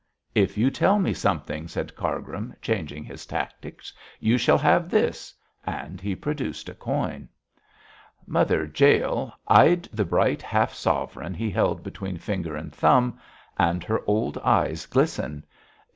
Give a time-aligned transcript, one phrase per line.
[0.33, 5.31] 'If you tell me something,' said Cargrim, changing his tactics, 'you shall have this,'
[5.63, 7.29] and he produced a coin.
[8.25, 13.19] Mother Jael eyed the bright half sovereign he held between finger and thumb,
[13.59, 15.45] and her old eyes glistened.